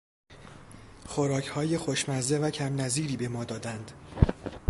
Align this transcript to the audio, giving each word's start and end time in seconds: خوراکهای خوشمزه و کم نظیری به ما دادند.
خوراکهای 1.07 1.77
خوشمزه 1.77 2.37
و 2.37 2.49
کم 2.49 2.81
نظیری 2.81 3.17
به 3.17 3.27
ما 3.27 3.43
دادند. 3.45 3.91